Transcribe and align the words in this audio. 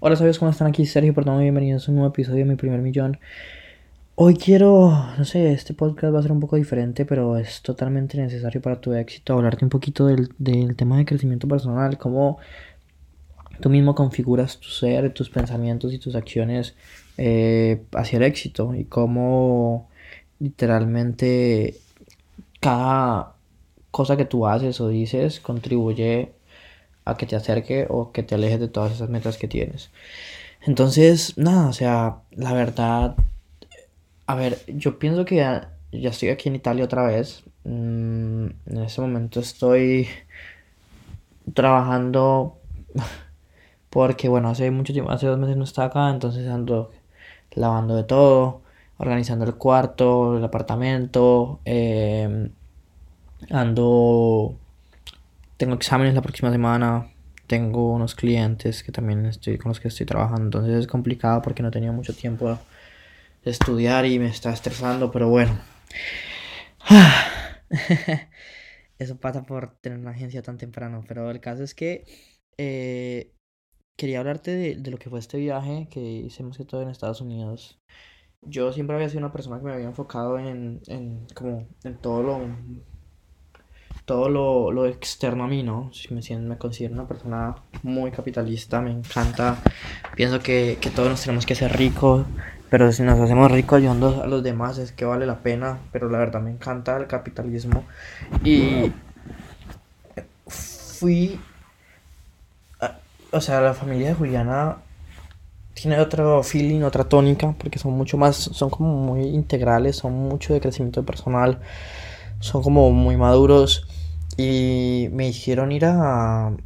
Hola, 0.00 0.14
¿sabes 0.14 0.38
cómo 0.38 0.52
están 0.52 0.68
aquí? 0.68 0.86
Sergio, 0.86 1.12
perdón, 1.12 1.40
bienvenidos 1.40 1.88
a 1.88 1.90
un 1.90 1.96
nuevo 1.96 2.10
episodio 2.10 2.44
de 2.44 2.44
Mi 2.44 2.54
Primer 2.54 2.80
Millón. 2.80 3.18
Hoy 4.14 4.36
quiero, 4.36 4.92
no 5.18 5.24
sé, 5.24 5.50
este 5.52 5.74
podcast 5.74 6.14
va 6.14 6.20
a 6.20 6.22
ser 6.22 6.30
un 6.30 6.38
poco 6.38 6.54
diferente, 6.54 7.04
pero 7.04 7.36
es 7.36 7.62
totalmente 7.62 8.16
necesario 8.16 8.62
para 8.62 8.80
tu 8.80 8.92
éxito 8.92 9.32
hablarte 9.32 9.64
un 9.64 9.70
poquito 9.70 10.06
del, 10.06 10.28
del 10.38 10.76
tema 10.76 10.98
de 10.98 11.04
crecimiento 11.04 11.48
personal, 11.48 11.98
cómo 11.98 12.38
tú 13.60 13.70
mismo 13.70 13.96
configuras 13.96 14.58
tu 14.60 14.68
ser, 14.68 15.12
tus 15.12 15.30
pensamientos 15.30 15.92
y 15.92 15.98
tus 15.98 16.14
acciones 16.14 16.76
eh, 17.16 17.82
hacia 17.92 18.18
el 18.18 18.22
éxito 18.22 18.76
y 18.76 18.84
cómo 18.84 19.88
literalmente 20.38 21.74
cada 22.60 23.34
cosa 23.90 24.16
que 24.16 24.26
tú 24.26 24.46
haces 24.46 24.80
o 24.80 24.86
dices 24.86 25.40
contribuye 25.40 26.37
a 27.08 27.16
que 27.16 27.26
te 27.26 27.36
acerque 27.36 27.86
o 27.88 28.12
que 28.12 28.22
te 28.22 28.34
alejes 28.34 28.60
de 28.60 28.68
todas 28.68 28.92
esas 28.92 29.08
metas 29.08 29.38
que 29.38 29.48
tienes. 29.48 29.90
Entonces, 30.62 31.36
nada, 31.38 31.68
o 31.68 31.72
sea, 31.72 32.18
la 32.32 32.52
verdad, 32.52 33.16
a 34.26 34.34
ver, 34.34 34.58
yo 34.68 34.98
pienso 34.98 35.24
que 35.24 35.36
ya, 35.36 35.72
estoy 35.92 36.28
aquí 36.30 36.48
en 36.48 36.56
Italia 36.56 36.84
otra 36.84 37.04
vez. 37.06 37.44
Mm, 37.64 38.46
en 38.66 38.78
este 38.84 39.00
momento 39.00 39.40
estoy 39.40 40.08
trabajando 41.54 42.58
porque, 43.90 44.28
bueno, 44.28 44.50
hace 44.50 44.70
mucho 44.70 44.92
tiempo, 44.92 45.10
hace 45.10 45.26
dos 45.26 45.38
meses 45.38 45.56
no 45.56 45.64
estaba 45.64 45.88
acá, 45.88 46.10
entonces 46.10 46.46
ando 46.48 46.90
lavando 47.52 47.96
de 47.96 48.04
todo, 48.04 48.62
organizando 48.98 49.44
el 49.44 49.54
cuarto, 49.56 50.36
el 50.38 50.44
apartamento, 50.44 51.60
em, 51.64 52.50
ando 53.50 54.56
tengo 55.58 55.74
exámenes 55.74 56.14
la 56.14 56.22
próxima 56.22 56.50
semana, 56.50 57.12
tengo 57.46 57.92
unos 57.92 58.14
clientes 58.14 58.82
que 58.82 58.92
también 58.92 59.26
estoy 59.26 59.58
con 59.58 59.70
los 59.70 59.80
que 59.80 59.88
estoy 59.88 60.06
trabajando, 60.06 60.44
entonces 60.44 60.76
es 60.76 60.86
complicado 60.86 61.42
porque 61.42 61.62
no 61.62 61.70
tenía 61.70 61.92
mucho 61.92 62.14
tiempo 62.14 62.58
de 63.44 63.50
estudiar 63.50 64.06
y 64.06 64.18
me 64.18 64.28
está 64.28 64.52
estresando, 64.52 65.10
pero 65.10 65.28
bueno. 65.28 65.58
Eso 68.98 69.18
pasa 69.18 69.44
por 69.44 69.76
tener 69.80 69.98
una 69.98 70.12
agencia 70.12 70.42
tan 70.42 70.58
temprano, 70.58 71.04
pero 71.06 71.30
el 71.30 71.40
caso 71.40 71.62
es 71.62 71.74
que 71.74 72.04
eh, 72.56 73.34
quería 73.96 74.20
hablarte 74.20 74.52
de, 74.52 74.76
de, 74.76 74.90
lo 74.90 74.98
que 74.98 75.10
fue 75.10 75.18
este 75.18 75.38
viaje 75.38 75.88
que 75.90 76.00
hicimos 76.00 76.56
que 76.56 76.64
todo 76.64 76.82
en 76.82 76.88
Estados 76.88 77.20
Unidos. 77.20 77.80
Yo 78.42 78.72
siempre 78.72 78.96
había 78.96 79.08
sido 79.08 79.20
una 79.20 79.32
persona 79.32 79.58
que 79.58 79.64
me 79.64 79.72
había 79.72 79.86
enfocado 79.86 80.38
en, 80.38 80.80
en 80.86 81.26
como 81.34 81.68
en 81.84 81.98
todo 81.98 82.22
lo 82.22 82.40
todo 84.08 84.30
lo, 84.30 84.72
lo, 84.72 84.86
externo 84.86 85.44
a 85.44 85.46
mí, 85.46 85.62
¿no? 85.62 85.90
Me, 86.08 86.38
me 86.38 86.56
considero 86.56 86.94
una 86.94 87.06
persona 87.06 87.56
muy 87.82 88.10
capitalista, 88.10 88.80
me 88.80 88.90
encanta, 88.90 89.58
pienso 90.16 90.40
que, 90.40 90.78
que 90.80 90.88
todos 90.88 91.10
nos 91.10 91.20
tenemos 91.20 91.44
que 91.44 91.54
ser 91.54 91.76
ricos, 91.76 92.24
pero 92.70 92.90
si 92.90 93.02
nos 93.02 93.20
hacemos 93.20 93.52
ricos 93.52 93.76
ayudando 93.76 94.22
a 94.22 94.26
los 94.26 94.42
demás 94.42 94.78
es 94.78 94.92
que 94.92 95.04
vale 95.04 95.26
la 95.26 95.40
pena, 95.40 95.78
pero 95.92 96.08
la 96.08 96.16
verdad 96.16 96.40
me 96.40 96.50
encanta 96.50 96.96
el 96.96 97.06
capitalismo 97.06 97.84
y 98.42 98.90
fui, 100.46 101.38
o 103.30 103.40
sea, 103.42 103.60
la 103.60 103.74
familia 103.74 104.08
de 104.08 104.14
Juliana 104.14 104.78
tiene 105.74 106.00
otro 106.00 106.42
feeling, 106.42 106.80
otra 106.80 107.04
tónica, 107.04 107.54
porque 107.58 107.78
son 107.78 107.92
mucho 107.92 108.16
más, 108.16 108.36
son 108.36 108.70
como 108.70 108.96
muy 108.96 109.20
integrales, 109.26 109.96
son 109.96 110.14
mucho 110.14 110.54
de 110.54 110.62
crecimiento 110.62 111.04
personal, 111.04 111.60
son 112.40 112.62
como 112.62 112.90
muy 112.90 113.18
maduros 113.18 113.86
y 114.38 115.08
me 115.12 115.28
hicieron 115.28 115.72
ir 115.72 115.84
a, 115.84 116.56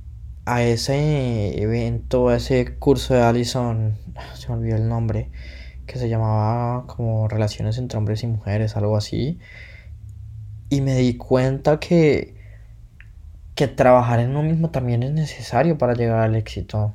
a 0.44 0.62
ese 0.62 1.60
evento, 1.60 2.28
a 2.28 2.36
ese 2.36 2.76
curso 2.76 3.14
de 3.14 3.22
Allison, 3.22 3.96
se 4.34 4.48
me 4.48 4.56
olvidó 4.56 4.76
el 4.76 4.88
nombre, 4.88 5.30
que 5.86 5.98
se 5.98 6.08
llamaba 6.10 6.86
como 6.86 7.28
Relaciones 7.28 7.78
entre 7.78 7.98
hombres 7.98 8.22
y 8.24 8.26
mujeres, 8.26 8.76
algo 8.76 8.96
así. 8.96 9.38
Y 10.68 10.82
me 10.82 10.96
di 10.96 11.16
cuenta 11.16 11.80
que, 11.80 12.34
que 13.54 13.68
trabajar 13.68 14.20
en 14.20 14.30
uno 14.30 14.42
mismo 14.42 14.70
también 14.70 15.02
es 15.02 15.12
necesario 15.12 15.78
para 15.78 15.94
llegar 15.94 16.20
al 16.20 16.34
éxito. 16.34 16.94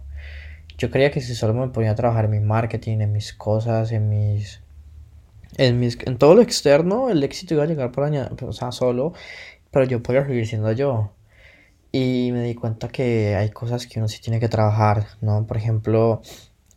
Yo 0.77 0.91
creía 0.91 1.09
que 1.11 1.21
si 1.21 1.33
solo 1.33 1.55
me 1.55 1.69
ponía 1.69 1.91
a 1.91 1.95
trabajar 1.95 2.25
en 2.25 2.31
mi 2.31 2.39
marketing, 2.39 2.99
en 3.01 3.13
mis 3.13 3.33
cosas, 3.33 3.91
en 3.91 4.09
mis 4.09 4.61
en, 5.57 5.79
mis, 5.79 5.97
en 6.05 6.17
todo 6.17 6.35
lo 6.35 6.41
externo, 6.41 7.09
el 7.09 7.23
éxito 7.23 7.55
iba 7.55 7.63
a 7.63 7.67
llegar 7.67 7.91
por 7.91 8.03
añadir, 8.03 8.43
o 8.43 8.53
sea, 8.53 8.71
solo 8.71 9.13
pero 9.71 9.85
yo 9.85 10.03
podía 10.03 10.25
seguir 10.25 10.47
siendo 10.47 10.71
yo. 10.71 11.13
Y 11.91 12.31
me 12.33 12.43
di 12.43 12.55
cuenta 12.55 12.89
que 12.89 13.35
hay 13.35 13.49
cosas 13.49 13.87
que 13.87 13.99
uno 13.99 14.07
sí 14.07 14.21
tiene 14.21 14.39
que 14.39 14.49
trabajar, 14.49 15.07
¿no? 15.21 15.47
Por 15.47 15.57
ejemplo, 15.57 16.21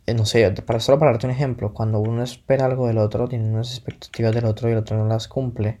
eh, 0.07 0.13
no 0.13 0.25
sé, 0.25 0.49
para 0.65 0.79
solo 0.79 0.99
para 0.99 1.11
darte 1.11 1.27
un 1.27 1.31
ejemplo, 1.33 1.73
cuando 1.73 1.99
uno 1.99 2.23
espera 2.23 2.65
algo 2.65 2.87
del 2.87 2.97
otro, 2.97 3.27
tiene 3.27 3.49
unas 3.49 3.71
expectativas 3.71 4.33
del 4.33 4.45
otro 4.45 4.69
y 4.69 4.73
el 4.73 4.79
otro 4.79 4.97
no 4.97 5.05
las 5.07 5.27
cumple, 5.27 5.79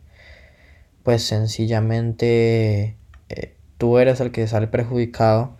pues 1.03 1.23
sencillamente 1.23 2.97
eh, 3.29 3.55
tú 3.77 3.97
eres 3.97 4.19
el 4.21 4.31
que 4.31 4.47
sale 4.47 4.67
perjudicado 4.67 5.57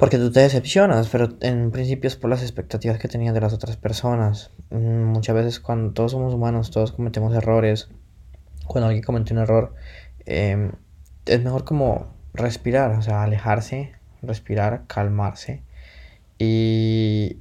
porque 0.00 0.16
tú 0.16 0.32
te 0.32 0.40
decepcionas, 0.40 1.10
pero 1.10 1.28
en 1.42 1.70
principio 1.70 2.08
es 2.08 2.16
por 2.16 2.30
las 2.30 2.40
expectativas 2.40 2.98
que 2.98 3.06
tenías 3.06 3.34
de 3.34 3.42
las 3.42 3.52
otras 3.52 3.76
personas. 3.76 4.50
Mm, 4.70 5.04
muchas 5.04 5.34
veces 5.34 5.60
cuando 5.60 5.92
todos 5.92 6.12
somos 6.12 6.32
humanos, 6.32 6.70
todos 6.70 6.92
cometemos 6.92 7.34
errores. 7.34 7.90
Cuando 8.66 8.86
alguien 8.86 9.04
comete 9.04 9.34
un 9.34 9.40
error, 9.40 9.74
Em, 10.26 10.72
es 11.26 11.42
mejor 11.42 11.64
como 11.64 12.06
respirar, 12.34 12.92
o 12.92 13.02
sea, 13.02 13.22
alejarse, 13.22 13.92
respirar, 14.22 14.84
calmarse 14.86 15.62
y 16.38 17.38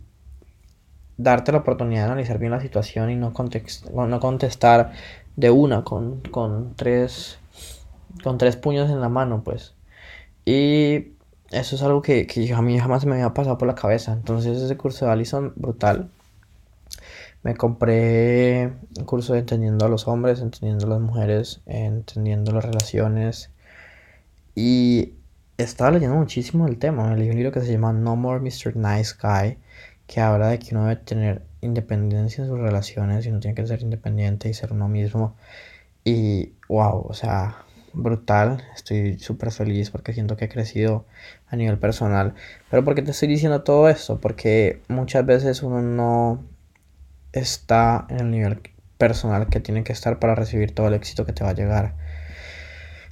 darte 1.18 1.52
la 1.52 1.60
oportunidad 1.60 2.06
de 2.06 2.12
analizar 2.12 2.40
bien 2.40 2.52
la 2.52 2.62
situación 2.62 3.10
y 3.12 3.16
no, 3.16 3.34
contestar 3.34 4.94
de 5.36 5.52
una 5.52 5.84
con, 5.84 6.22
con, 6.32 6.76
tres, 6.76 7.40
con 8.24 8.38
tres 8.38 8.56
puños 8.56 8.90
en 8.90 9.02
la 9.02 9.10
mano, 9.10 9.44
pues. 9.44 9.76
Y 10.46 11.14
eso 11.52 11.76
es 11.76 11.84
algo 11.84 12.02
que, 12.02 12.26
que 12.28 12.54
a 12.54 12.62
mí 12.62 12.80
jamás 12.80 13.06
me 13.06 13.16
había 13.16 13.34
pasado 13.34 13.58
por 13.58 13.68
la 13.68 13.76
cabeza. 13.76 14.14
Entonces 14.14 14.62
ese 14.62 14.78
curso 14.78 15.06
de 15.06 15.12
Allison, 15.12 15.54
brutal. 15.56 16.10
Me 17.42 17.56
compré 17.56 18.74
un 18.98 19.06
curso 19.06 19.34
de 19.34 19.40
entendiendo 19.40 19.86
a 19.86 19.90
los 19.90 20.08
hombres, 20.08 20.42
entendiendo 20.42 20.88
a 20.88 20.90
las 20.90 21.00
mujeres, 21.00 21.62
entendiendo 21.66 22.52
las 22.52 22.66
relaciones. 22.66 23.50
Y 24.56 25.14
estaba 25.58 25.92
leyendo 25.92 26.18
muchísimo 26.18 26.68
el 26.68 26.78
tema. 26.80 27.16
Leí 27.16 27.30
un 27.30 27.36
libro 27.36 27.52
que 27.52 27.62
se 27.62 27.72
llama 27.72 27.94
No 27.94 28.16
More 28.16 28.42
Mr. 28.42 28.76
Nice 28.76 29.16
Guy, 29.22 29.58
que 30.08 30.20
habla 30.20 30.50
de 30.50 30.60
que 30.60 30.76
uno 30.76 30.86
debe 30.86 30.98
tener 30.98 31.44
independencia 31.62 32.44
en 32.44 32.50
sus 32.50 32.60
relaciones 32.60 33.26
y 33.26 33.30
uno 33.30 33.40
tiene 33.40 33.56
que 33.56 33.68
ser 33.68 33.82
independiente 33.82 34.50
y 34.50 34.54
ser 34.54 34.74
uno 34.74 34.88
mismo. 34.90 35.36
Y 36.04 36.54
wow, 36.68 37.06
o 37.08 37.14
sea, 37.14 37.64
brutal. 37.94 38.64
Estoy 38.76 39.20
súper 39.20 39.52
feliz 39.52 39.92
porque 39.92 40.14
siento 40.14 40.38
que 40.38 40.46
he 40.46 40.50
crecido 40.50 41.06
a 41.48 41.56
nivel 41.56 41.78
personal. 41.78 42.34
Pero 42.70 42.84
¿por 42.84 42.96
qué 42.96 43.02
te 43.02 43.12
estoy 43.12 43.28
diciendo 43.28 43.64
todo 43.64 43.90
esto? 43.90 44.20
Porque 44.20 44.82
muchas 44.88 45.26
veces 45.26 45.64
uno 45.64 45.82
no 45.82 46.44
está 47.34 48.06
en 48.10 48.20
el 48.20 48.32
nivel 48.32 48.62
personal 48.98 49.48
que 49.48 49.60
tiene 49.60 49.84
que 49.84 49.94
estar 49.94 50.20
para 50.20 50.36
recibir 50.36 50.74
todo 50.74 50.88
el 50.88 50.94
éxito 50.94 51.26
que 51.26 51.34
te 51.34 51.44
va 51.44 51.52
a 51.52 51.56
llegar. 51.56 51.96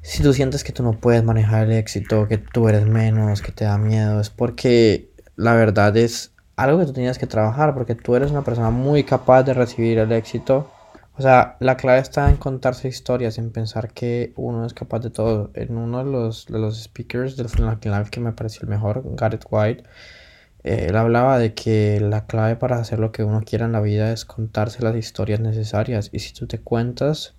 Si 0.01 0.23
tú 0.23 0.33
sientes 0.33 0.63
que 0.63 0.71
tú 0.71 0.83
no 0.83 0.93
puedes 0.93 1.23
manejar 1.23 1.63
el 1.65 1.73
éxito, 1.73 2.27
que 2.27 2.37
tú 2.37 2.69
eres 2.69 2.85
menos, 2.85 3.41
que 3.41 3.51
te 3.51 3.65
da 3.65 3.77
miedo, 3.77 4.21
es 4.21 4.29
porque 4.29 5.11
la 5.35 5.53
verdad 5.53 5.95
es 5.97 6.31
algo 6.55 6.79
que 6.79 6.85
tú 6.85 6.93
tienes 6.93 7.17
que 7.17 7.27
trabajar, 7.27 7.73
porque 7.73 7.95
tú 7.95 8.15
eres 8.15 8.31
una 8.31 8.43
persona 8.43 8.69
muy 8.69 9.03
capaz 9.03 9.43
de 9.43 9.53
recibir 9.53 9.97
el 9.99 10.11
éxito. 10.11 10.71
O 11.17 11.21
sea, 11.21 11.57
la 11.59 11.77
clave 11.77 11.99
está 11.99 12.29
en 12.29 12.37
contarse 12.37 12.87
historias, 12.87 13.37
en 13.37 13.51
pensar 13.51 13.91
que 13.91 14.33
uno 14.35 14.65
es 14.65 14.73
capaz 14.73 14.99
de 14.99 15.09
todo. 15.09 15.51
En 15.55 15.77
uno 15.77 16.03
de 16.03 16.11
los, 16.11 16.45
de 16.45 16.59
los 16.59 16.83
speakers 16.83 17.37
del 17.37 17.49
Final 17.49 17.79
que 18.09 18.19
me 18.19 18.33
pareció 18.33 18.61
el 18.63 18.69
mejor, 18.69 19.03
Garrett 19.15 19.45
White, 19.49 19.83
él 20.63 20.95
hablaba 20.95 21.39
de 21.39 21.53
que 21.53 21.99
la 22.01 22.25
clave 22.25 22.55
para 22.55 22.77
hacer 22.77 22.99
lo 22.99 23.11
que 23.11 23.23
uno 23.23 23.41
quiera 23.41 23.65
en 23.65 23.71
la 23.71 23.81
vida 23.81 24.11
es 24.11 24.25
contarse 24.25 24.83
las 24.83 24.95
historias 24.95 25.39
necesarias. 25.39 26.09
Y 26.11 26.19
si 26.19 26.33
tú 26.33 26.47
te 26.47 26.59
cuentas 26.59 27.35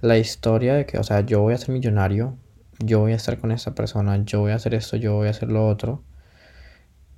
la 0.00 0.18
historia 0.18 0.74
de 0.74 0.86
que, 0.86 0.98
o 0.98 1.04
sea, 1.04 1.20
yo 1.20 1.40
voy 1.40 1.54
a 1.54 1.58
ser 1.58 1.70
millonario, 1.70 2.36
yo 2.78 3.00
voy 3.00 3.12
a 3.12 3.16
estar 3.16 3.38
con 3.38 3.52
esta 3.52 3.74
persona, 3.74 4.22
yo 4.24 4.40
voy 4.40 4.52
a 4.52 4.56
hacer 4.56 4.74
esto, 4.74 4.96
yo 4.96 5.14
voy 5.14 5.28
a 5.28 5.30
hacer 5.30 5.50
lo 5.50 5.66
otro, 5.66 6.02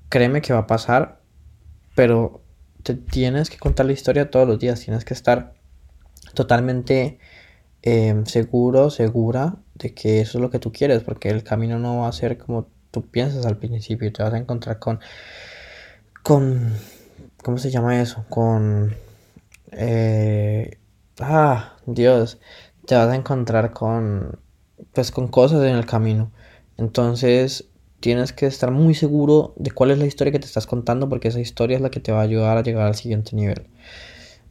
créeme 0.09 0.43
que 0.43 0.53
va 0.53 0.61
a 0.61 0.67
pasar, 0.67 1.21
pero 1.95 2.43
te 2.83 2.95
tienes 2.95 3.51
que 3.51 3.59
contar 3.59 3.87
la 3.87 3.93
historia 3.93 4.31
todos 4.31 4.49
los 4.49 4.59
días, 4.59 4.81
tienes 4.81 5.05
que 5.05 5.15
estar 5.15 5.55
totalmente 6.35 7.19
em, 7.83 8.27
seguro, 8.27 8.91
segura 8.91 9.57
de 9.75 9.95
que 9.95 10.21
eso 10.21 10.39
es 10.39 10.43
lo 10.43 10.51
que 10.51 10.59
tú 10.59 10.73
quieres, 10.73 11.03
porque 11.03 11.29
el 11.31 11.45
camino 11.45 11.79
no 11.79 12.01
va 12.01 12.09
a 12.09 12.13
ser 12.13 12.39
como 12.39 12.69
tú 12.93 13.03
piensas 13.03 13.45
al 13.47 13.57
principio, 13.57 14.13
te 14.13 14.23
vas 14.23 14.33
a 14.33 14.39
encontrar 14.39 14.79
con, 14.79 15.01
con, 16.23 16.73
¿cómo 17.43 17.59
se 17.59 17.71
llama 17.71 18.01
eso? 18.01 18.25
Con, 18.29 18.95
eh, 19.73 20.79
ah, 21.19 21.77
Dios, 21.87 22.39
te 22.87 22.95
vas 22.95 23.09
a 23.09 23.17
encontrar 23.17 23.73
con, 23.73 24.39
pues 24.93 25.11
con 25.11 25.27
cosas 25.27 25.65
en 25.65 25.75
el 25.75 25.87
camino. 25.87 26.31
Entonces, 26.77 27.67
tienes 28.01 28.33
que 28.33 28.47
estar 28.47 28.71
muy 28.71 28.95
seguro 28.95 29.55
de 29.57 29.71
cuál 29.71 29.91
es 29.91 29.99
la 29.99 30.07
historia 30.07 30.33
que 30.33 30.39
te 30.39 30.47
estás 30.47 30.67
contando 30.67 31.09
porque 31.09 31.29
esa 31.29 31.41
historia 31.41 31.77
es 31.77 31.83
la 31.83 31.91
que 31.91 32.01
te 32.01 32.13
va 32.13 32.21
a 32.21 32.23
ayudar 32.25 32.59
a 32.59 32.63
llegar 32.63 32.87
al 32.87 32.95
siguiente 32.95 33.35
nivel. 33.35 33.67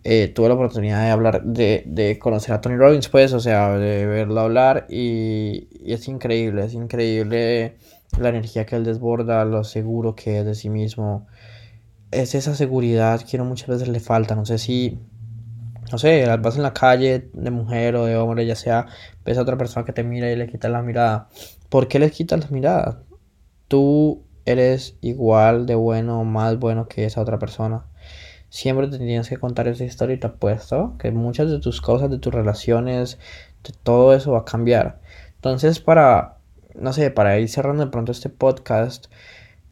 Eh, 0.03 0.29
tuve 0.29 0.47
la 0.47 0.55
oportunidad 0.55 1.03
de 1.03 1.11
hablar, 1.11 1.43
de, 1.43 1.83
de, 1.85 2.17
conocer 2.17 2.55
a 2.55 2.61
Tony 2.61 2.75
Robbins, 2.75 3.07
pues, 3.07 3.33
o 3.33 3.39
sea, 3.39 3.77
de 3.77 4.07
verlo 4.07 4.39
hablar 4.39 4.87
y, 4.89 5.67
y, 5.79 5.93
es 5.93 6.07
increíble, 6.07 6.65
es 6.65 6.73
increíble 6.73 7.75
la 8.19 8.29
energía 8.29 8.65
que 8.65 8.75
él 8.75 8.83
desborda, 8.83 9.45
lo 9.45 9.63
seguro 9.63 10.15
que 10.15 10.39
es 10.39 10.45
de 10.45 10.55
sí 10.55 10.69
mismo. 10.69 11.27
Es 12.11 12.35
esa 12.35 12.55
seguridad 12.55 13.21
que 13.21 13.37
muchas 13.41 13.69
veces 13.69 13.87
le 13.87 13.99
falta, 13.99 14.35
no 14.35 14.45
sé 14.45 14.57
si, 14.57 14.99
no 15.91 15.97
sé, 15.97 16.25
vas 16.37 16.57
en 16.57 16.63
la 16.63 16.73
calle 16.73 17.29
de 17.33 17.51
mujer 17.51 17.95
o 17.95 18.05
de 18.05 18.17
hombre, 18.17 18.45
ya 18.45 18.55
sea, 18.55 18.87
ves 19.25 19.37
a 19.37 19.41
otra 19.41 19.57
persona 19.57 19.85
que 19.85 19.93
te 19.93 20.03
mira 20.03 20.31
y 20.31 20.35
le 20.35 20.47
quita 20.47 20.69
la 20.69 20.81
mirada. 20.81 21.29
¿Por 21.69 21.87
qué 21.87 21.99
le 21.99 22.11
quitas 22.11 22.41
la 22.41 22.47
mirada? 22.49 23.03
Tú 23.67 24.23
eres 24.45 24.97
igual 25.01 25.65
de 25.65 25.75
bueno 25.75 26.21
o 26.21 26.23
más 26.25 26.59
bueno 26.59 26.87
que 26.87 27.05
esa 27.05 27.21
otra 27.21 27.39
persona 27.39 27.85
siempre 28.51 28.89
te 28.89 28.97
tienes 28.99 29.29
que 29.29 29.37
contar 29.37 29.67
esa 29.69 29.85
historia 29.85 30.15
y 30.15 30.19
te 30.19 30.27
apuesto 30.27 30.95
que 30.99 31.09
muchas 31.11 31.49
de 31.49 31.59
tus 31.59 31.81
cosas, 31.81 32.11
de 32.11 32.19
tus 32.19 32.33
relaciones, 32.33 33.17
de 33.63 33.73
todo 33.81 34.13
eso 34.13 34.33
va 34.33 34.39
a 34.39 34.45
cambiar. 34.45 34.99
Entonces, 35.35 35.79
para, 35.79 36.37
no 36.75 36.93
sé, 36.93 37.11
para 37.11 37.37
ir 37.39 37.49
cerrando 37.49 37.85
de 37.85 37.91
pronto 37.91 38.11
este 38.11 38.29
podcast, 38.29 39.07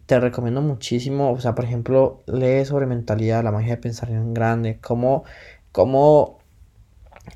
te 0.05 0.19
recomiendo 0.19 0.61
muchísimo, 0.61 1.31
o 1.31 1.39
sea, 1.39 1.55
por 1.55 1.65
ejemplo, 1.65 2.23
lee 2.25 2.65
sobre 2.65 2.87
mentalidad, 2.87 3.43
la 3.43 3.51
magia 3.51 3.75
de 3.75 3.81
pensar 3.81 4.09
en 4.09 4.33
grande, 4.33 4.79
cómo, 4.81 5.23
cómo 5.71 6.39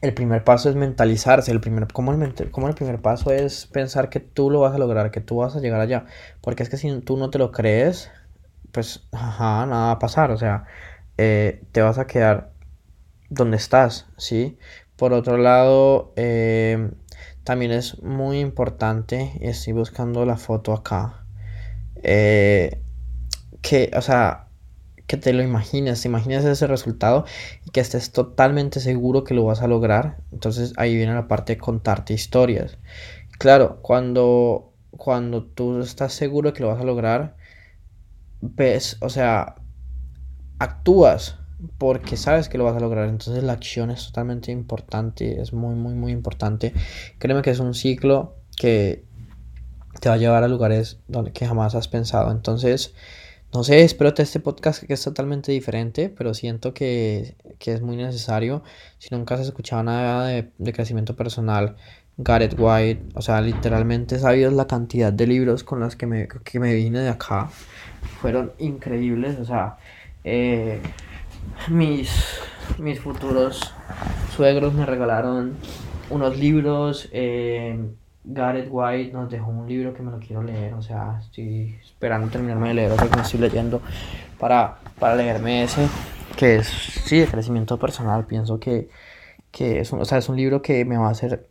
el 0.01 0.13
primer 0.13 0.43
paso 0.43 0.69
es 0.69 0.75
mentalizarse, 0.75 1.51
el 1.51 1.61
primer, 1.61 1.87
cómo 1.93 2.13
el, 2.13 2.51
cómo 2.51 2.67
el 2.67 2.75
primer 2.75 3.01
paso 3.01 3.31
es 3.31 3.67
pensar 3.67 4.09
que 4.09 4.19
tú 4.19 4.49
lo 4.49 4.61
vas 4.61 4.73
a 4.73 4.79
lograr, 4.79 5.11
que 5.11 5.21
tú 5.21 5.37
vas 5.37 5.55
a 5.55 5.59
llegar 5.59 5.81
allá, 5.81 6.05
porque 6.41 6.63
es 6.63 6.69
que 6.69 6.77
si 6.77 6.99
tú 7.01 7.17
no 7.17 7.29
te 7.29 7.37
lo 7.37 7.51
crees, 7.51 8.11
pues, 8.71 9.07
ajá, 9.11 9.65
nada 9.65 9.85
va 9.87 9.91
a 9.91 9.99
pasar, 9.99 10.31
o 10.31 10.37
sea, 10.37 10.65
eh, 11.17 11.63
te 11.71 11.81
vas 11.81 11.99
a 11.99 12.07
quedar 12.07 12.53
donde 13.29 13.57
estás, 13.57 14.07
¿sí? 14.17 14.57
Por 14.95 15.13
otro 15.13 15.37
lado, 15.37 16.13
eh, 16.15 16.91
también 17.43 17.71
es 17.71 18.01
muy 18.01 18.39
importante, 18.39 19.33
estoy 19.41 19.73
buscando 19.73 20.25
la 20.25 20.37
foto 20.37 20.73
acá, 20.73 21.25
eh, 22.03 22.81
que, 23.61 23.91
o 23.95 24.01
sea, 24.01 24.47
que 25.07 25.17
te 25.17 25.33
lo 25.33 25.43
imagines, 25.43 26.01
te 26.01 26.07
imagines 26.07 26.45
ese 26.45 26.67
resultado 26.67 27.25
y 27.65 27.71
que 27.71 27.81
estés 27.81 28.11
totalmente 28.11 28.79
seguro 28.79 29.23
que 29.23 29.33
lo 29.33 29.45
vas 29.45 29.61
a 29.61 29.67
lograr. 29.67 30.17
Entonces 30.31 30.73
ahí 30.77 30.95
viene 30.95 31.13
la 31.13 31.27
parte 31.27 31.53
de 31.53 31.59
contarte 31.59 32.13
historias. 32.13 32.77
Claro, 33.37 33.79
cuando, 33.81 34.73
cuando 34.91 35.43
tú 35.43 35.81
estás 35.81 36.13
seguro 36.13 36.53
que 36.53 36.63
lo 36.63 36.69
vas 36.69 36.79
a 36.79 36.85
lograr, 36.85 37.35
ves, 38.41 38.97
o 39.01 39.09
sea, 39.09 39.55
actúas 40.59 41.39
porque 41.77 42.17
sabes 42.17 42.49
que 42.49 42.57
lo 42.57 42.63
vas 42.63 42.75
a 42.75 42.79
lograr. 42.79 43.09
Entonces 43.09 43.43
la 43.43 43.53
acción 43.53 43.91
es 43.91 44.05
totalmente 44.07 44.51
importante, 44.51 45.41
es 45.41 45.53
muy, 45.53 45.75
muy, 45.75 45.93
muy 45.93 46.11
importante. 46.11 46.73
Créeme 47.19 47.41
que 47.41 47.51
es 47.51 47.59
un 47.59 47.73
ciclo 47.73 48.35
que 48.57 49.03
te 49.99 50.09
va 50.09 50.15
a 50.15 50.17
llevar 50.17 50.43
a 50.43 50.47
lugares 50.47 50.99
donde 51.07 51.31
que 51.31 51.45
jamás 51.45 51.75
has 51.75 51.87
pensado. 51.87 52.31
Entonces, 52.31 52.93
no 53.53 53.63
sé, 53.63 53.83
espero 53.83 54.13
que 54.13 54.23
este 54.23 54.39
podcast 54.39 54.83
que 54.83 54.93
es 54.93 55.03
totalmente 55.03 55.51
diferente, 55.51 56.09
pero 56.09 56.33
siento 56.33 56.73
que, 56.73 57.35
que, 57.59 57.73
es 57.73 57.81
muy 57.81 57.95
necesario. 57.95 58.63
Si 58.97 59.13
nunca 59.13 59.35
has 59.35 59.41
escuchado 59.41 59.83
nada 59.83 60.27
de, 60.27 60.49
de 60.57 60.73
crecimiento 60.73 61.15
personal, 61.15 61.75
Gareth 62.17 62.55
White, 62.57 63.09
o 63.15 63.21
sea, 63.21 63.41
literalmente 63.41 64.19
sabías 64.19 64.53
la 64.53 64.67
cantidad 64.67 65.11
de 65.11 65.25
libros 65.25 65.63
con 65.63 65.79
los 65.79 65.95
que 65.95 66.05
me, 66.05 66.27
que 66.27 66.59
me 66.59 66.73
vine 66.75 66.99
de 66.99 67.09
acá. 67.09 67.49
Fueron 68.21 68.51
increíbles, 68.59 69.39
o 69.39 69.45
sea, 69.45 69.77
eh, 70.23 70.79
mis, 71.69 72.39
mis 72.77 72.99
futuros 72.99 73.73
suegros 74.35 74.73
me 74.73 74.85
regalaron 74.85 75.55
unos 76.09 76.37
libros. 76.37 77.09
Eh, 77.11 77.77
Gareth 78.25 78.69
White 78.71 79.11
nos 79.11 79.29
dejó 79.29 79.51
un 79.51 79.67
libro 79.67 79.93
que 79.93 80.01
me 80.01 80.11
lo 80.11 80.19
quiero 80.19 80.43
leer. 80.43 80.73
O 80.73 80.81
sea, 80.81 81.19
estoy 81.21 81.77
esperando 81.83 82.27
terminarme 82.27 82.69
de 82.69 82.73
leer 82.75 82.91
otro 82.91 83.09
que 83.09 83.15
me 83.15 83.21
estoy 83.21 83.39
leyendo 83.39 83.81
para, 84.39 84.77
para 84.99 85.15
leerme 85.15 85.63
ese. 85.63 85.87
Que 86.37 86.57
es, 86.57 86.67
sí, 86.67 87.19
de 87.19 87.27
crecimiento 87.27 87.77
personal. 87.77 88.25
Pienso 88.25 88.59
que, 88.59 88.89
que 89.51 89.79
es, 89.79 89.91
un, 89.91 90.01
o 90.01 90.05
sea, 90.05 90.17
es 90.17 90.29
un 90.29 90.37
libro 90.37 90.61
que 90.61 90.85
me 90.85 90.97
va 90.97 91.07
a 91.07 91.11
hacer. 91.11 91.49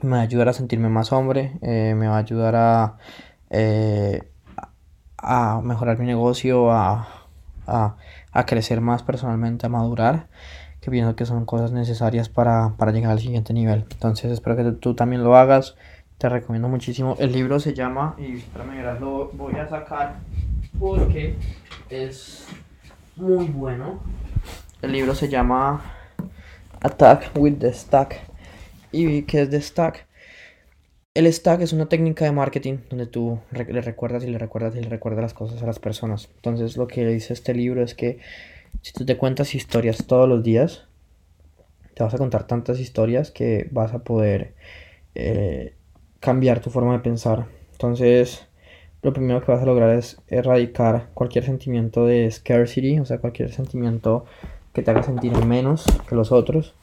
Me 0.00 0.10
va 0.10 0.18
a 0.18 0.22
ayudar 0.22 0.48
a 0.48 0.52
sentirme 0.52 0.88
más 0.88 1.12
hombre. 1.12 1.58
Eh, 1.62 1.94
me 1.96 2.08
va 2.08 2.16
a 2.16 2.20
ayudar 2.20 2.54
a. 2.56 2.98
Eh, 3.50 4.22
a 5.16 5.60
mejorar 5.62 5.98
mi 5.98 6.06
negocio. 6.06 6.70
A 6.70 7.24
a, 7.66 7.96
crecer 8.46 8.80
más 8.80 9.02
personalmente, 9.02 9.66
a 9.66 9.68
madurar, 9.68 10.28
que 10.80 10.90
pienso 10.90 11.16
que 11.16 11.24
son 11.24 11.46
cosas 11.46 11.72
necesarias 11.72 12.28
para, 12.28 12.74
llegar 12.92 13.12
al 13.12 13.20
siguiente 13.20 13.52
nivel. 13.52 13.86
Entonces 13.90 14.32
espero 14.32 14.56
que 14.56 14.64
tú 14.72 14.94
también 14.94 15.24
lo 15.24 15.36
hagas. 15.36 15.76
Te 16.18 16.28
recomiendo 16.28 16.68
muchísimo. 16.68 17.16
El 17.18 17.32
libro 17.32 17.58
se 17.58 17.74
llama, 17.74 18.14
y 18.18 18.36
espérame, 18.36 19.00
lo 19.00 19.30
voy 19.32 19.54
a 19.56 19.68
sacar 19.68 20.16
porque 20.78 21.36
es 21.90 22.46
muy 23.16 23.46
bueno. 23.46 24.00
El 24.82 24.92
libro 24.92 25.14
se 25.14 25.28
llama 25.28 25.82
Attack 26.80 27.32
with 27.36 27.54
the 27.58 27.72
Stack. 27.72 28.20
¿Y 28.92 29.22
qué 29.22 29.42
es 29.42 29.50
The 29.50 29.60
Stack? 29.60 30.06
El 31.14 31.32
stack 31.32 31.60
es 31.60 31.72
una 31.72 31.86
técnica 31.86 32.24
de 32.24 32.32
marketing 32.32 32.78
donde 32.90 33.06
tú 33.06 33.38
le 33.52 33.80
recuerdas 33.80 34.24
y 34.24 34.26
le 34.26 34.36
recuerdas 34.36 34.74
y 34.74 34.80
le 34.80 34.88
recuerdas 34.88 35.22
las 35.22 35.32
cosas 35.32 35.62
a 35.62 35.66
las 35.66 35.78
personas. 35.78 36.28
Entonces 36.34 36.76
lo 36.76 36.88
que 36.88 37.06
dice 37.06 37.32
este 37.32 37.54
libro 37.54 37.84
es 37.84 37.94
que 37.94 38.18
si 38.82 38.92
tú 38.92 39.06
te 39.06 39.16
cuentas 39.16 39.54
historias 39.54 40.08
todos 40.08 40.28
los 40.28 40.42
días, 40.42 40.88
te 41.94 42.02
vas 42.02 42.14
a 42.14 42.18
contar 42.18 42.48
tantas 42.48 42.80
historias 42.80 43.30
que 43.30 43.68
vas 43.70 43.94
a 43.94 44.00
poder 44.00 44.54
eh, 45.14 45.74
cambiar 46.18 46.58
tu 46.58 46.70
forma 46.70 46.94
de 46.94 46.98
pensar. 46.98 47.46
Entonces 47.70 48.48
lo 49.02 49.12
primero 49.12 49.40
que 49.40 49.52
vas 49.52 49.62
a 49.62 49.66
lograr 49.66 49.96
es 49.96 50.20
erradicar 50.26 51.10
cualquier 51.14 51.44
sentimiento 51.44 52.06
de 52.06 52.28
scarcity, 52.28 52.98
o 52.98 53.04
sea, 53.04 53.18
cualquier 53.18 53.52
sentimiento 53.52 54.24
que 54.72 54.82
te 54.82 54.90
haga 54.90 55.04
sentir 55.04 55.32
menos 55.44 55.84
que 56.08 56.16
los 56.16 56.32
otros. 56.32 56.74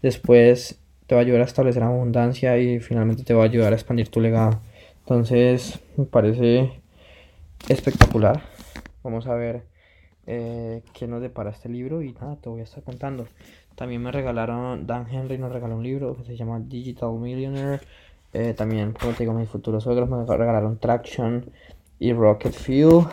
Después 0.00 0.78
te 1.06 1.14
va 1.14 1.20
a 1.20 1.24
ayudar 1.24 1.42
a 1.42 1.44
establecer 1.44 1.82
abundancia 1.82 2.58
y 2.58 2.80
finalmente 2.80 3.24
te 3.24 3.34
va 3.34 3.42
a 3.42 3.46
ayudar 3.46 3.72
a 3.72 3.76
expandir 3.76 4.08
tu 4.08 4.20
legado. 4.20 4.60
Entonces, 5.00 5.80
me 5.96 6.06
parece 6.06 6.72
espectacular. 7.68 8.42
Vamos 9.02 9.26
a 9.26 9.34
ver 9.34 9.64
eh, 10.26 10.82
qué 10.94 11.06
nos 11.06 11.20
depara 11.20 11.50
este 11.50 11.68
libro 11.68 12.02
y 12.02 12.12
nada, 12.12 12.36
te 12.36 12.48
voy 12.48 12.60
a 12.60 12.64
estar 12.64 12.82
contando. 12.82 13.26
También 13.74 14.02
me 14.02 14.12
regalaron, 14.12 14.86
Dan 14.86 15.06
Henry 15.10 15.36
nos 15.36 15.52
regaló 15.52 15.76
un 15.76 15.82
libro 15.82 16.16
que 16.16 16.24
se 16.24 16.36
llama 16.36 16.60
Digital 16.60 17.12
Millionaire. 17.14 17.80
Eh, 18.32 18.54
también, 18.54 18.92
como 18.92 19.12
te 19.12 19.24
digo, 19.24 19.34
mis 19.34 19.48
futuros 19.48 19.84
suegros 19.84 20.08
me 20.08 20.24
regalaron 20.24 20.78
Traction 20.78 21.50
y 21.98 22.12
Rocket 22.12 22.52
Fuel. 22.52 23.06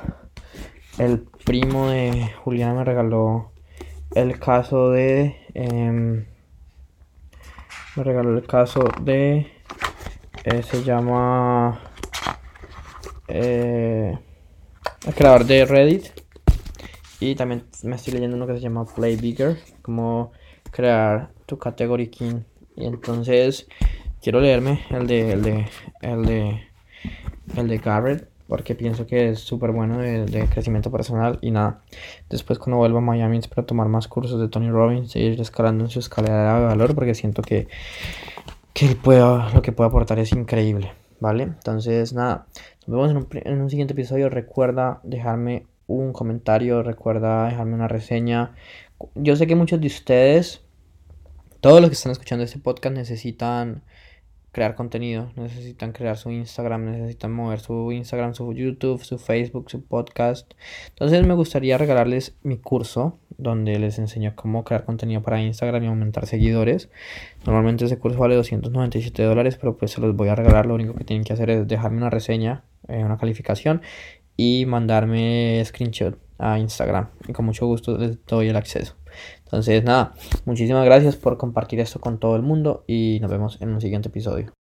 El 0.98 1.20
primo 1.46 1.90
de 1.90 2.30
Juliana 2.44 2.76
me 2.76 2.84
regaló 2.86 3.52
el 4.16 4.40
caso 4.40 4.92
de... 4.92 5.36
Em, 5.54 6.26
me 7.96 8.04
regaló 8.04 8.38
el 8.38 8.46
caso 8.46 8.88
de 9.02 9.52
eh, 10.46 10.64
se 10.64 10.84
llama 10.84 11.80
eh, 13.28 14.18
el 15.06 15.14
creador 15.14 15.46
de 15.46 15.66
Reddit. 15.66 16.08
Y 17.20 17.36
también 17.36 17.66
me 17.84 17.96
estoy 17.96 18.14
leyendo 18.14 18.36
uno 18.36 18.48
que 18.48 18.54
se 18.54 18.62
llama 18.62 18.86
Play 18.86 19.16
Bigger 19.16 19.58
como 19.82 20.32
crear 20.72 21.32
tu 21.46 21.58
category 21.60 22.08
king. 22.08 22.42
Y 22.76 22.86
entonces 22.86 23.68
quiero 24.22 24.40
leerme 24.40 24.86
el 24.90 25.06
de 25.06 25.34
el 25.34 25.42
de 25.44 25.68
el 26.02 26.26
de 26.26 26.68
el 27.56 27.68
de 27.68 27.78
Garrett 27.78 28.30
porque 28.52 28.76
pienso 28.76 29.08
que 29.08 29.30
es 29.30 29.40
súper 29.40 29.72
bueno 29.72 30.00
de, 30.00 30.46
crecimiento 30.52 30.92
personal 30.92 31.40
y 31.42 31.52
nada. 31.52 31.80
Después 32.30 32.60
cuando 32.60 32.76
vuelva 32.76 32.98
a 32.98 33.02
Miami 33.02 33.38
espero 33.38 33.64
tomar 33.64 33.88
más 33.88 34.10
cursos 34.10 34.42
de 34.42 34.50
Tony 34.50 34.70
Robbins 34.70 35.16
y 35.16 35.20
ir 35.20 35.40
escalando 35.40 35.86
en 35.86 35.90
su 35.90 36.00
escalera 36.00 36.60
de 36.60 36.66
valor 36.66 36.94
porque 36.94 37.16
siento 37.16 37.44
que, 37.44 37.70
que 38.74 38.88
él 38.88 38.98
lo 39.54 39.62
que 39.62 39.72
puede 39.72 39.88
aportar 39.88 40.20
es 40.20 40.34
increíble, 40.34 40.92
¿vale? 41.22 41.44
Entonces 41.44 42.12
nada, 42.12 42.48
nos 42.86 42.98
vemos 42.98 43.12
en 43.12 43.18
un, 43.20 43.28
en 43.32 43.62
un 43.62 43.70
siguiente 43.70 43.94
episodio. 43.94 44.28
Recuerda 44.30 45.00
dejarme 45.04 45.66
un 45.88 46.12
comentario, 46.12 46.84
recuerda 46.84 47.46
dejarme 47.46 47.76
una 47.76 47.88
reseña. 47.88 48.54
Yo 49.16 49.38
sé 49.38 49.48
que 49.48 49.56
muchos 49.56 49.80
de 49.80 49.88
ustedes, 49.88 50.60
todos 51.62 51.80
los 51.80 51.90
que 51.90 51.94
están 51.94 52.12
escuchando 52.12 52.44
este 52.44 52.60
podcast 52.60 52.98
necesitan 52.98 53.84
crear 54.52 54.76
contenido, 54.76 55.32
necesitan 55.36 55.94
crear 55.94 56.18
su 56.18 56.30
Instagram, 56.30 56.92
necesitan 56.92 57.32
mover 57.32 57.60
su 57.60 57.92
Instagram, 57.92 58.34
su 58.34 58.52
YouTube, 58.54 59.04
su 59.04 59.18
Facebook, 59.18 59.70
su 59.70 59.84
podcast. 59.84 60.54
Entonces 60.90 61.26
me 61.26 61.34
gustaría 61.34 61.78
regalarles 61.78 62.36
mi 62.44 62.58
curso 62.58 63.18
donde 63.38 63.80
les 63.80 63.98
enseño 63.98 64.34
cómo 64.36 64.64
crear 64.64 64.86
contenido 64.86 65.22
para 65.22 65.42
Instagram 65.42 65.84
y 65.84 65.88
aumentar 65.88 66.26
seguidores. 66.28 66.90
Normalmente 67.46 67.86
ese 67.86 67.98
curso 67.98 68.20
vale 68.20 68.36
297 68.36 69.24
dólares, 69.24 69.58
pero 69.58 69.78
pues 69.78 69.92
se 69.92 70.02
los 70.02 70.16
voy 70.16 70.30
a 70.30 70.36
regalar. 70.36 70.66
Lo 70.66 70.76
único 70.76 70.94
que 70.96 71.06
tienen 71.06 71.24
que 71.24 71.34
hacer 71.34 71.50
es 71.50 71.68
dejarme 71.68 71.98
una 71.98 72.10
reseña, 72.10 72.64
eh, 72.88 73.04
una 73.04 73.18
calificación 73.18 73.82
y 74.38 74.66
mandarme 74.66 75.62
screenshot 75.66 76.18
a 76.38 76.60
Instagram. 76.60 77.10
Y 77.28 77.34
con 77.34 77.46
mucho 77.46 77.66
gusto 77.68 77.98
les 77.98 78.24
doy 78.26 78.50
el 78.50 78.56
acceso. 78.56 78.96
Entonces, 79.52 79.84
nada, 79.84 80.14
muchísimas 80.46 80.86
gracias 80.86 81.18
por 81.18 81.38
compartir 81.38 81.82
esto 81.82 82.00
con 82.00 82.20
todo 82.20 82.38
el 82.38 82.42
mundo 82.42 82.86
y 82.88 83.20
nos 83.22 83.30
vemos 83.30 83.58
en 83.62 83.74
un 83.74 83.82
siguiente 83.82 84.08
episodio. 84.08 84.54